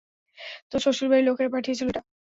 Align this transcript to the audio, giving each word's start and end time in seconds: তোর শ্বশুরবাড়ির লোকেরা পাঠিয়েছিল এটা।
তোর 0.69 0.79
শ্বশুরবাড়ির 0.83 1.27
লোকেরা 1.27 1.53
পাঠিয়েছিল 1.55 1.87
এটা। 1.91 2.01